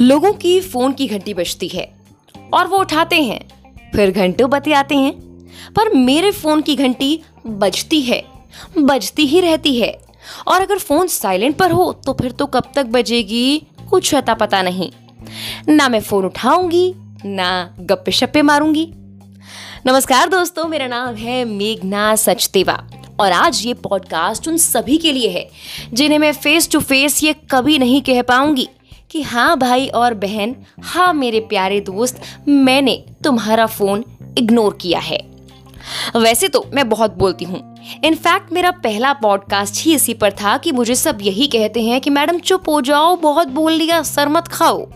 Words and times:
लोगों 0.00 0.32
की 0.32 0.60
फ़ोन 0.60 0.92
की 0.92 1.06
घंटी 1.06 1.32
बजती 1.34 1.68
है 1.68 1.88
और 2.54 2.66
वो 2.66 2.78
उठाते 2.78 3.22
हैं। 3.22 3.40
फिर 3.94 4.10
घंटों 4.10 4.48
बतियाते 4.50 4.94
हैं, 4.94 5.12
पर 5.76 5.92
मेरे 5.94 6.30
फ़ोन 6.30 6.60
की 6.60 6.76
घंटी 6.76 7.20
बजती 7.46 8.00
है, 8.00 8.22
बजती 8.78 9.26
ही 9.26 9.40
रहती 9.40 9.74
है। 9.80 9.90
और 10.48 10.60
अगर 10.60 10.78
फ़ोन 10.78 11.06
साइलेंट 11.06 11.56
पर 11.56 11.70
हो 11.70 11.92
तो 12.06 12.12
फिर 12.12 12.32
तो 12.32 12.46
कब 12.46 12.70
तक 12.74 12.86
बजेगी, 12.86 13.58
कुछ 13.90 14.14
अता 14.14 14.34
पता 14.34 14.62
नहीं। 14.62 14.90
ना 15.68 15.88
मैं 15.88 16.00
फ़ोन 16.00 16.24
उठाऊँगी, 16.24 16.94
ना 17.24 17.74
गप्पे 17.80 18.12
शप्पे 18.12 18.42
मारूँगी। 18.42 18.86
नमस्कार 19.86 20.28
दोस्तों, 20.28 20.64
मेरा 20.64 20.86
नाम 20.86 21.14
है 21.14 21.44
मेघना 21.44 22.14
सचदेवा, 22.16 22.82
और 23.20 23.32
आज 23.32 23.66
ये 23.66 23.74
पॉडकास्ट 23.74 24.48
उन 24.48 24.56
सभी 24.56 24.98
के 24.98 25.12
लिए 25.12 25.28
है, 25.28 25.48
जिन्हें 25.92 26.18
मैं 26.18 26.32
फेस 26.32 26.70
टू 26.70 26.80
फेस 26.80 27.22
ये 27.24 27.34
कभी 27.50 27.78
नहीं 27.78 28.02
कह 28.02 28.22
पाऊँगी। 28.22 28.68
कि 29.10 29.22
हाँ 29.22 29.58
भाई 29.58 29.88
और 29.88 30.14
बहन 30.14 30.56
हाँ 30.82 31.12
मेरे 31.14 31.40
प्यारे 31.40 31.80
दोस्त, 31.80 32.22
मैंने 32.48 33.04
तुम्हारा 33.24 33.66
फ़ोन 33.66 34.04
इग्नोर 34.38 34.78
किया 34.80 34.98
है। 34.98 35.18
वैसे 36.16 36.48
तो 36.48 36.64
मैं 36.74 36.88
बहुत 36.88 37.16
बोलती 37.16 37.44
हूँ। 37.44 37.76
इनफैक्ट 38.04 38.52
मेरा 38.52 38.70
पहला 38.70 39.12
पॉडकास्ट 39.12 39.84
ही 39.84 39.94
इसी 39.94 40.14
पर 40.14 40.32
था 40.32 40.56
कि 40.58 40.72
मुझे 40.72 40.94
सब 40.94 41.18
यही 41.22 41.46
कहते 41.46 41.82
हैं 41.82 42.00
कि 42.00 42.10
मैडम, 42.10 42.38
चुप 42.38 42.68
हो 42.68 42.80
जाओ, 42.80 43.16
बहुत 43.16 43.48
बोल 43.48 43.72
लिया, 43.72 44.02
सर 44.02 44.28
मत 44.28 44.48
खाओ। 44.48 44.88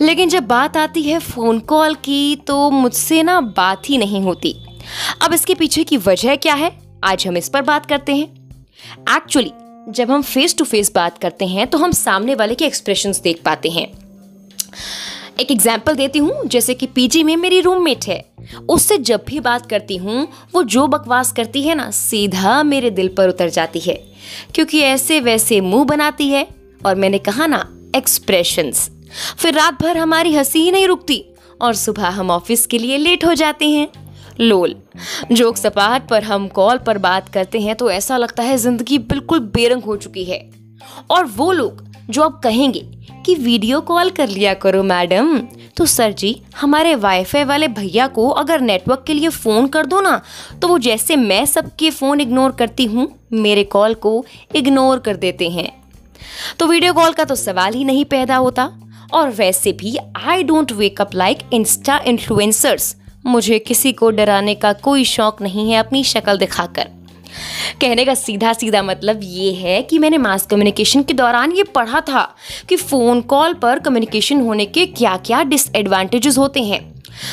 लेकिन 0.00 0.28
जब 0.28 0.46
बात 0.46 0.76
आती 0.76 1.02
है 1.02 1.18
फ़ोन 1.18 1.58
कॉल 1.58 1.94
की 1.94 2.36
तो 2.36 2.70
मुझसे 2.70 3.22
ना 3.22 3.40
बात 3.40 3.90
ही 3.90 3.98
नहीं 3.98 4.22
होती। 4.22 4.54
अब 5.22 5.32
इसके 5.32 5.54
पीछे 5.54 5.84
की 5.84 5.96
वजह 5.96 6.36
क्या 6.36 6.54
है? 6.54 6.72
आज 7.04 7.26
हम 7.26 7.36
इस 7.36 7.48
पर 7.48 7.62
बात 7.62 7.86
करते 7.86 8.14
हैं। 8.14 8.28
एक्चुअली 9.16 9.52
जब 9.86 10.10
हम 10.10 10.22
फेस 10.22 10.56
टू 10.58 10.64
फेस 10.64 10.90
बात 10.94 11.18
करते 11.18 11.46
हैं 11.46 11.66
तो 11.66 11.78
हम 11.78 11.92
सामने 11.92 12.34
वाले 12.34 12.54
के 12.54 12.64
एक्सप्रेशन 12.64 13.12
देख 13.22 13.42
पाते 13.44 13.70
हैं। 13.70 13.86
एक 15.40 15.50
एग्ज़ाम्पल 15.50 15.94
देती 15.94 16.18
हूँ, 16.18 16.46
जैसे 16.46 16.74
कि 16.74 16.86
पीजी 16.86 17.22
में 17.22 17.36
मेरी 17.36 17.60
रूममेट 17.60 18.04
है। 18.04 18.24
उससे 18.68 18.98
जब 18.98 19.24
भी 19.26 19.40
बात 19.40 19.66
करती 19.66 19.96
हूँ, 19.96 20.26
वो 20.54 20.62
जो 20.62 20.86
बकवास 20.86 21.32
करती 21.32 21.62
है 21.62 21.74
ना, 21.74 21.90
सीधा 21.90 22.62
मेरे 22.62 22.90
दिल 22.90 23.08
पर 23.08 23.28
उतर 23.28 23.48
जाती 23.48 23.80
है। 23.80 23.94
क्योंकि 24.54 24.80
ऐसे 24.80 25.20
वैसे 25.20 25.60
मुँह 25.60 25.84
बनाती 25.84 26.28
है, 26.28 26.46
और 26.86 26.94
मैंने 26.94 27.18
कहा 27.18 27.46
ना 27.46 27.66
एक्सप्रेशंस 27.96 28.90
फिर 29.38 29.54
रात 29.54 29.82
भर 29.82 29.96
हमारी 29.96 30.34
हँसी 30.34 30.62
ही 30.62 30.70
नहीं 30.70 30.86
रुकती, 30.86 31.24
और 31.62 31.74
सुबह 31.74 32.08
हम 32.08 32.30
ऑफ़िस 32.30 32.66
के 32.66 32.78
लिए 32.78 32.98
लेट 32.98 33.24
हो 33.24 33.34
जाते 33.34 33.68
हैं। 33.68 33.88
लोल। 34.40 34.74
जोक 35.32 35.56
सपाट 35.56 36.08
पर 36.08 36.24
हम 36.24 36.48
कॉल 36.50 36.78
पर 36.78 36.98
बात 36.98 37.28
करते 37.28 37.60
हैं 37.60 37.74
तो 37.76 37.90
ऐसा 37.90 38.16
लगता 38.16 38.42
है 38.42 38.56
ज़िंदगी 38.58 38.98
बिल्कुल 39.00 39.40
बेरंग 39.50 39.82
हो 39.82 39.96
चुकी 39.96 40.24
है। 40.24 40.40
और 41.10 41.24
वो 41.26 41.50
लोग 41.52 41.84
जो 42.10 42.22
अब 42.22 42.40
कहेंगे 42.44 42.80
कि 43.26 43.34
वीडियो 43.34 43.80
कॉल 43.82 44.10
कर 44.10 44.28
लिया 44.28 44.52
करो 44.54 44.82
मैडम 44.84 45.38
तो 45.76 45.84
सर 45.86 46.12
जी, 46.12 46.42
हमारे 46.56 46.94
वाईफाई 46.94 47.44
वाले 47.44 47.68
भैया 47.68 48.06
को 48.08 48.28
अगर 48.30 48.60
नेटवर्क 48.60 49.02
के 49.06 49.14
लिए 49.14 49.28
फ़ोन 49.28 49.66
कर 49.68 49.86
दो 49.86 50.00
ना 50.00 50.20
तो 50.62 50.68
वो 50.68 50.78
जैसे 50.78 51.16
मैं 51.16 51.44
सबके 51.46 51.90
फ़ोन 51.90 52.20
इग्नोर 52.20 52.52
करती 52.52 52.84
हूँ, 52.84 53.08
मेरे 53.32 53.64
कॉल 53.64 53.94
को 53.96 54.24
इग्नोर 54.56 54.98
कर 54.98 55.16
देते 55.16 55.48
हैं। 55.50 55.70
तो 56.58 56.66
वीडियो 56.66 56.92
कॉल 56.92 57.12
का 57.12 57.24
तो 57.24 57.34
सवाल 57.34 57.74
ही 57.74 57.84
नहीं 57.84 58.04
पैदा 58.06 58.36
होता, 58.36 58.70
और 59.12 59.30
वैसे 59.30 59.72
भी 59.72 59.96
I 60.16 60.42
don't 60.42 60.72
wake 60.72 61.00
up 61.00 61.14
like 61.14 61.38
Insta 61.52 61.98
influencers 62.06 62.94
मुझे 63.26 63.58
किसी 63.58 63.92
को 63.92 64.10
डराने 64.10 64.54
का 64.54 64.72
कोई 64.74 65.04
शौक 65.06 65.42
नहीं 65.42 65.70
है 65.70 65.78
अपनी 65.78 66.02
शक्ल 66.04 66.36
दिखाकर। 66.38 66.88
कहने 67.80 68.04
का 68.04 68.14
सीधा 68.14 68.52
सीधा 68.52 68.82
मतलब 68.82 69.20
ये 69.22 69.52
है 69.54 69.80
कि 69.82 69.98
मैंने 69.98 70.18
मास 70.18 70.46
कम्युनिकेशन 70.46 71.02
के 71.02 71.14
दौरान 71.14 71.52
ये 71.52 71.62
पढ़ा 71.74 72.00
था 72.02 72.22
कि 72.68 72.76
फ़ोन 72.76 73.20
कॉल 73.22 73.54
पर 73.54 73.78
कम्युनिकेशन 73.78 74.40
होने 74.40 74.66
के 74.66 74.86
क्या 74.88 75.16
क्या 75.26 75.42
डिसएडवांटेजेस 75.44 76.38
होते 76.38 76.62
हैं। 76.62 76.80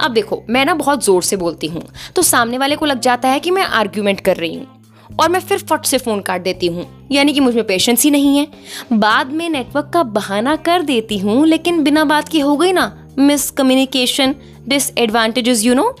अब 0.00 0.12
देखो, 0.12 0.42
मैं 0.50 0.64
ना 0.64 0.74
बहुत 0.74 1.04
ज़ोर 1.04 1.22
से 1.22 1.36
बोलती 1.36 1.66
हूँ 1.66 1.82
तो 2.16 2.22
सामने 2.24 2.58
वाले 2.58 2.76
को 2.76 2.86
लग 2.86 3.00
जाता 3.00 3.28
है 3.28 3.40
कि 3.40 3.50
मैं 3.50 3.62
आर्ग्यूमेंट 3.62 4.20
कर 4.20 4.36
रही 4.36 4.54
हूँ 4.54 5.16
और 5.20 5.28
मैं 5.28 5.40
फिर 5.40 5.58
फट 5.60 5.84
से 5.84 5.98
फ़ोन 5.98 6.20
काट 6.20 6.42
देती 6.42 6.66
हूँ, 6.66 6.86
यानी 7.12 7.32
कि 7.32 7.40
मुझमें 7.40 7.66
पेशेंस 7.66 8.02
ही 8.04 8.10
नहीं 8.10 8.36
है। 8.38 8.46
बाद 8.92 9.32
में 9.32 9.48
नेटवर्क 9.50 9.90
का 9.94 10.02
बहाना 10.04 10.56
कर 10.58 10.82
देती 10.84 11.18
हूँ, 11.18 11.46
लेकिन 11.46 11.82
बिना 11.82 12.04
बात 12.04 12.28
की 12.28 12.40
हो 12.40 12.56
गई 12.56 12.72
ना 12.72 12.86
मिसकम्युनिकेशन 13.18 14.34
डिसएडवांटेजेस 14.68 15.64
यू 15.64 15.74
नो 15.74 15.94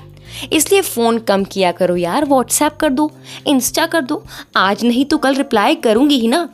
इसलिए 0.52 0.80
फ़ोन 0.82 1.18
कम 1.18 1.44
किया 1.44 1.70
करो 1.72 1.96
यार 1.96 2.24
व्हाट्सएप 2.24 2.76
कर 2.76 2.88
दो 2.90 3.10
इंस्टा 3.46 3.86
कर 3.86 4.00
दो। 4.00 4.22
आज 4.56 4.84
नहीं 4.84 5.04
तो 5.04 5.18
कल 5.18 5.34
रिप्लाई 5.34 5.74
करूँगी 5.74 6.18
ही 6.18 6.28
ना। 6.28 6.48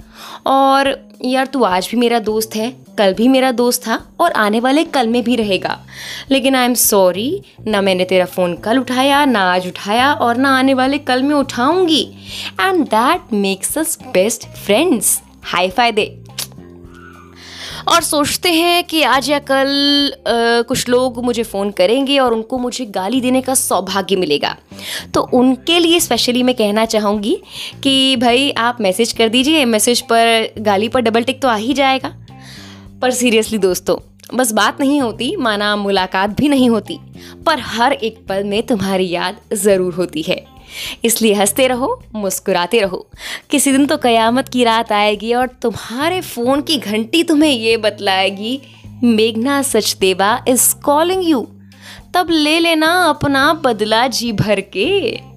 और 0.47 0.97
यार 1.25 1.47
तू 1.47 1.62
आज 1.62 1.89
भी 1.91 1.97
मेरा 1.97 2.19
दोस्त 2.19 2.55
है, 2.56 2.71
कल 2.99 3.15
भी 3.15 3.28
मेरा 3.28 3.51
दोस्त 3.53 3.83
था 3.87 3.99
और 4.21 4.33
आने 4.33 4.61
वाले 4.61 4.84
कल 4.84 5.09
में 5.09 5.22
भी 5.25 5.37
रहेगा। 5.37 5.78
लेकिन 6.31 6.56
आई 6.56 6.65
एम 6.65 6.75
सॉरी 6.75 7.43
ना 7.67 7.81
मैंने 7.81 8.05
तेरा 8.05 8.25
फ़ोन 8.27 8.55
कल 8.56 8.78
उठाया, 8.78 9.25
ना 9.25 9.41
आज 9.53 9.67
उठाया 9.67 10.12
और 10.12 10.37
ना 10.37 10.56
आने 10.59 10.75
वाले 10.75 10.99
कल 11.01 11.22
में 11.22 11.34
उठाऊँगी। 11.34 12.03
And 12.61 12.84
that 12.87 13.33
makes 13.33 13.78
us 13.78 13.99
best 14.05 14.47
friends 14.56 15.21
high 15.45 15.71
five 15.71 15.93
दे। 15.93 16.22
और 17.88 18.03
सोचते 18.03 18.50
हैं 18.53 18.82
कि 18.84 19.03
आज 19.03 19.28
या 19.31 19.38
कल 19.41 19.69
आ, 20.19 20.62
कुछ 20.62 20.88
लोग 20.88 21.22
मुझे 21.25 21.43
फ़ोन 21.43 21.70
करेंगे 21.70 22.19
और 22.19 22.32
उनको 22.32 22.59
मुझे 22.59 22.84
गाली 22.87 23.20
देने 23.20 23.41
का 23.41 23.54
सौभाग्य 23.54 24.16
मिलेगा। 24.16 24.56
तो 25.15 25.20
उनके 25.34 25.78
लिए 25.78 26.00
स्पेशली 26.00 26.42
मैं 26.42 26.54
कहना 26.54 26.84
चाहूँगी 26.87 27.37
कि 27.82 28.16
भाई 28.16 28.50
आप 28.59 28.81
मैसेज 28.81 29.12
कर 29.12 29.28
दीजिए 29.28 29.65
मैसेज 29.65 30.00
पर 30.03 30.53
गाली 30.59 30.88
पर 30.88 31.00
डबल 31.00 31.22
टिक 31.22 31.42
तो 31.42 31.48
आ 31.48 31.56
ही 31.56 31.75
जाएगा। 31.75 32.15
पर 33.03 33.10
सीरियसली 33.12 33.59
दोस्तों 33.59 33.97
बस 34.34 34.53
बात 34.53 34.81
नहीं 34.81 35.00
होती 35.00 35.34
माना 35.37 35.75
मुलाकात 35.76 36.31
भी 36.31 36.48
नहीं 36.48 36.69
होती 36.71 36.98
पर 37.47 37.60
हर 37.60 37.92
एक 37.92 38.25
पल 38.28 38.44
में 38.44 38.62
तुम्हारी 38.62 39.09
याद 39.10 39.37
ज़रूर 39.54 39.94
होती 39.94 40.22
है। 40.22 40.44
इसलिए 41.05 41.34
हँसते 41.34 41.66
रहो, 41.66 42.03
मुस्कुराते 42.15 42.81
रहो। 42.81 43.06
किसी 43.50 43.72
दिन 43.72 43.87
तो 43.87 43.97
कयामत 43.97 44.49
की 44.49 44.65
रात 44.65 44.93
आएगी 44.93 45.33
और 45.34 45.47
तुम्हारे 45.62 46.21
फ़ोन 46.21 46.62
की 46.62 46.77
घंटी 46.77 47.22
तुम्हें 47.22 47.50
ये 47.50 47.77
बतलाएगी, 47.77 48.60
मेघना 49.05 49.62
सचदेवा 49.62 50.44
इज़ 50.49 50.75
कॉलिंग 50.75 51.28
यू 51.28 51.47
तब 52.15 52.31
ले 52.31 52.59
लेना, 52.59 52.87
अपना 53.09 53.53
बदला 53.55 54.06
जी 54.06 54.33
भर 54.33 54.60
के। 54.60 55.31